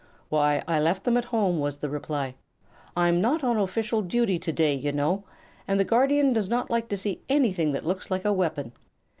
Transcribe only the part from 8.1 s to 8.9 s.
a weapon.